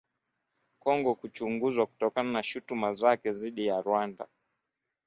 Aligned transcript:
Kongo 0.79 1.15
kuchunguzwa 1.15 1.85
kutokana 1.85 2.31
na 2.31 2.43
shutuma 2.43 2.93
zake 2.93 3.31
dhidi 3.31 3.65
ya 3.67 3.81
Rwanda 3.81 4.27